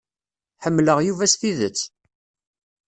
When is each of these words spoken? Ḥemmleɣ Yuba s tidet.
Ḥemmleɣ 0.63 0.97
Yuba 1.03 1.25
s 1.31 1.33
tidet. 1.39 1.79